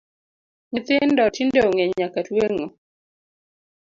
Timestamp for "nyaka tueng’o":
1.99-2.67